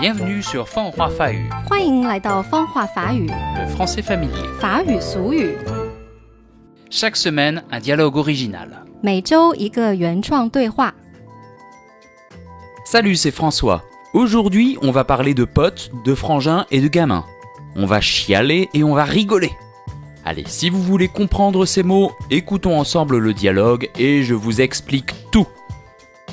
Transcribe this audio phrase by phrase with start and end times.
[0.00, 4.58] Bienvenue sur 放话法语欢迎来到方话法语， le français familier.
[4.60, 5.56] 法语俗语，
[6.90, 8.68] Chaque semaine, un dialogue original.
[9.02, 10.94] 每周一个原创对话。
[12.84, 13.82] Salut, c'est François.
[14.12, 17.24] Aujourd'hui, on va parler de potes, de frangins et de gamins.
[17.76, 19.50] On va chialer et on va rigoler.
[20.24, 25.12] Allez, si vous voulez comprendre ces mots, écoutons ensemble le dialogue et je vous explique
[25.30, 25.46] tout.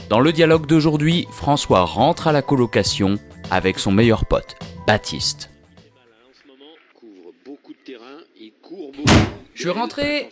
[0.10, 3.18] Dans le dialogue d'aujourd'hui, François rentre à la colocation
[3.51, 5.51] avec son meilleur pote, Baptiste.
[9.55, 10.31] Je suis rentré.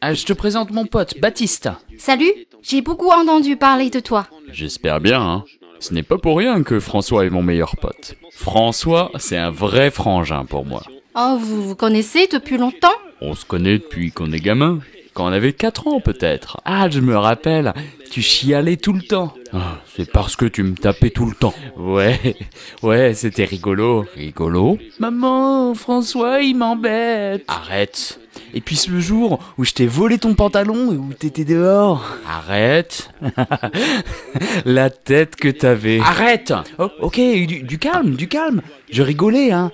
[0.00, 1.68] Ah, je te présente mon pote, Baptiste.
[1.98, 4.26] Salut, j'ai beaucoup entendu parler de toi.
[4.50, 5.44] J'espère bien, hein.
[5.80, 8.14] Ce n'est pas pour rien que François est mon meilleur pote.
[8.32, 10.82] François, c'est un vrai frangin pour moi.
[11.14, 12.94] Oh, vous vous connaissez depuis longtemps?
[13.20, 14.80] On se connaît depuis qu'on est gamin.
[15.14, 16.60] Quand on avait 4 ans peut-être.
[16.64, 17.74] Ah, je me rappelle,
[18.10, 19.34] tu chialais tout le temps.
[19.52, 21.54] Ah, c'est parce que tu me tapais tout le temps.
[21.76, 22.36] Ouais,
[22.82, 24.04] ouais, c'était rigolo.
[24.14, 27.44] Rigolo Maman, François, il m'embête.
[27.48, 28.20] Arrête.
[28.54, 32.04] Et puis ce jour où je t'ai volé ton pantalon et où t'étais dehors.
[32.28, 33.10] Arrête.
[34.64, 36.00] La tête que t'avais.
[36.00, 38.62] Arrête Oh, Ok, du, du calme, du calme.
[38.90, 39.72] Je rigolais, hein.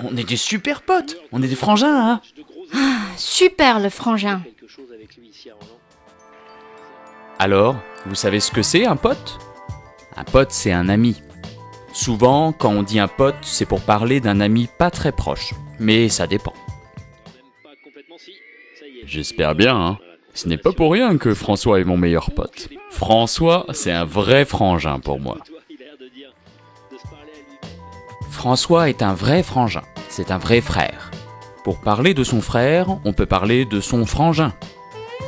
[0.00, 1.16] On est des super potes.
[1.32, 2.20] On est des frangins, hein.
[3.16, 4.42] Super le frangin.
[7.44, 7.74] Alors,
[8.06, 9.40] vous savez ce que c'est un pote?
[10.16, 11.20] Un pote, c'est un ami.
[11.92, 15.52] Souvent, quand on dit un pote, c'est pour parler d'un ami pas très proche.
[15.80, 16.52] Mais ça dépend.
[19.04, 19.98] J'espère bien, hein.
[20.34, 22.68] Ce n'est pas pour rien que François est mon meilleur pote.
[22.92, 25.38] François, c'est un vrai frangin pour moi.
[28.30, 29.82] François est un vrai frangin.
[30.08, 31.10] C'est un vrai frère.
[31.64, 34.52] Pour parler de son frère, on peut parler de son frangin.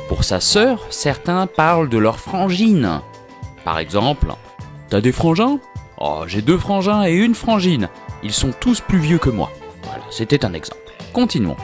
[0.07, 3.01] Pour sa sœur, certains parlent de leur frangine.
[3.63, 4.27] Par exemple,
[4.89, 5.59] T'as des frangins?
[5.97, 7.89] Oh, j'ai deux frangins et une frangine.
[8.23, 9.51] Ils sont tous plus vieux que moi.
[9.83, 10.81] Voilà, c'était un exemple.
[11.13, 11.57] Continuons.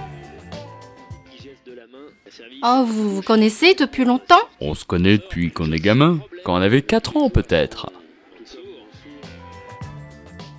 [2.64, 4.42] Oh, vous vous connaissez depuis longtemps?
[4.60, 6.20] On se connaît depuis qu'on est gamin.
[6.44, 7.92] Quand on avait 4 ans peut-être.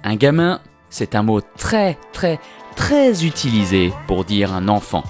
[0.04, 0.60] Un gamin,
[0.90, 2.40] c'est un mot très très
[2.74, 5.04] très utilisé pour dire un enfant.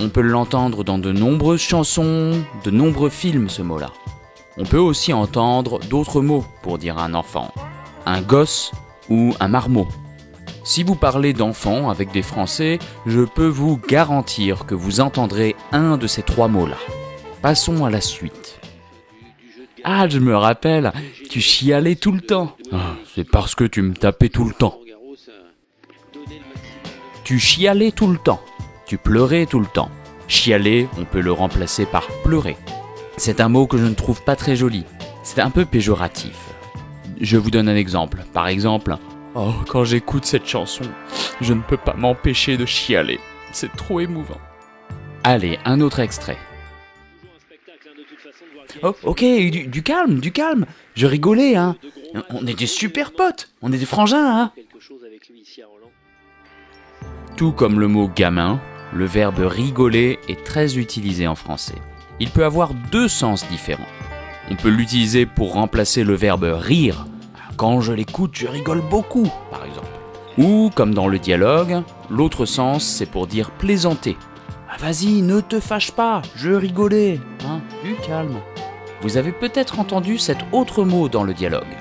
[0.00, 3.90] On peut l'entendre dans de nombreuses chansons, de nombreux films ce mot-là.
[4.56, 7.52] On peut aussi entendre d'autres mots pour dire un enfant.
[8.06, 8.70] Un gosse
[9.08, 9.88] ou un marmot.
[10.62, 15.96] Si vous parlez d'enfant avec des Français, je peux vous garantir que vous entendrez un
[15.96, 16.76] de ces trois mots-là.
[17.42, 18.60] Passons à la suite.
[19.82, 20.92] Ah, je me rappelle,
[21.30, 22.56] tu chialais tout le temps.
[22.72, 24.78] Ah, c'est parce que tu me tapais tout le temps.
[27.24, 28.40] Tu chialais tout le temps.
[28.88, 29.90] Tu pleurais tout le temps.
[30.28, 32.56] Chialer, on peut le remplacer par pleurer.
[33.18, 34.84] C'est un mot que je ne trouve pas très joli.
[35.22, 36.38] C'est un peu péjoratif.
[37.20, 38.24] Je vous donne un exemple.
[38.32, 38.96] Par exemple,
[39.34, 40.84] Oh, quand j'écoute cette chanson,
[41.42, 43.20] je ne peux pas m'empêcher de chialer.
[43.52, 44.40] C'est trop émouvant.
[45.22, 46.38] Allez, un autre extrait.
[48.82, 50.64] Oh, ok, du, du calme, du calme.
[50.94, 51.76] Je rigolais, hein.
[52.30, 53.50] On est des super potes.
[53.60, 54.52] On est des frangins, hein.
[57.36, 58.60] Tout comme le mot gamin,
[58.92, 61.76] le verbe rigoler est très utilisé en français.
[62.20, 63.86] Il peut avoir deux sens différents.
[64.50, 67.06] On peut l'utiliser pour remplacer le verbe rire.
[67.56, 69.88] Quand je l'écoute, je rigole beaucoup, par exemple.
[70.38, 74.16] Ou, comme dans le dialogue, l'autre sens, c'est pour dire plaisanter.
[74.70, 77.20] Ah, vas-y, ne te fâche pas, je rigolais.
[77.44, 78.38] Hein, du calme.
[79.02, 81.76] Vous avez peut-être entendu cet autre mot dans le dialogue.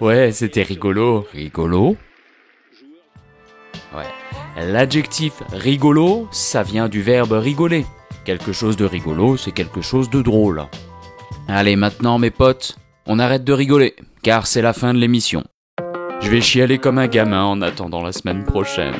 [0.00, 1.26] Ouais, c'était rigolo.
[1.32, 1.96] Rigolo?
[3.94, 4.06] Ouais.
[4.66, 7.86] L'adjectif rigolo, ça vient du verbe rigoler.
[8.26, 10.66] Quelque chose de rigolo, c'est quelque chose de drôle.
[11.48, 12.76] Allez, maintenant, mes potes,
[13.06, 15.44] on arrête de rigoler, car c'est la fin de l'émission.
[16.20, 18.96] Je vais chialer comme un gamin en attendant la semaine prochaine.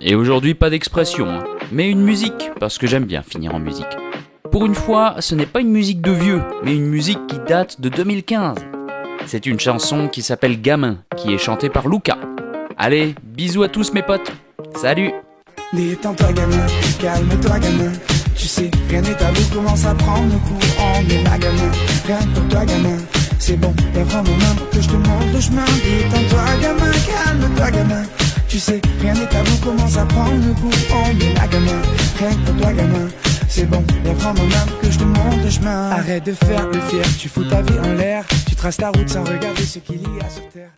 [0.00, 3.84] Et aujourd'hui, pas d'expression, hein, mais une musique, parce que j'aime bien finir en musique.
[4.50, 7.78] Pour une fois, ce n'est pas une musique de vieux, mais une musique qui date
[7.80, 8.56] de 2015.
[9.26, 12.16] C'est une chanson qui s'appelle Gamin, qui est chantée par Luca.
[12.78, 14.32] Allez, bisous à tous mes potes.
[14.76, 15.12] Salut.
[15.72, 16.66] Détends-toi gamin,
[17.00, 17.92] calme-toi gamin.
[18.36, 21.70] Tu sais, rien n'est tabou, commence à prendre le coup On est là gamin,
[22.06, 22.98] rien pour toi gamin.
[23.38, 25.64] C'est bon, lève mon main que je te montre le chemin.
[25.64, 28.02] Détends-toi gamin, calme-toi gamin.
[28.48, 31.82] Tu sais, rien n'est tabou, commence à prendre le coup On est là gamin,
[32.18, 33.08] rien pour toi gamin.
[33.48, 35.90] C'est bon, lève mon main que je te montre le chemin.
[35.90, 38.24] Arrête de faire le fier, tu fous ta vie en l'air.
[38.48, 40.70] Tu traces ta route sans regarder ce qu'il y a sur terre